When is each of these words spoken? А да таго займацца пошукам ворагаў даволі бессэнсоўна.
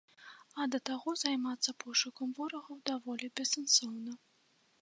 А 0.61 0.65
да 0.75 0.79
таго 0.89 1.13
займацца 1.23 1.75
пошукам 1.85 2.33
ворагаў 2.39 2.83
даволі 2.93 3.33
бессэнсоўна. 3.41 4.19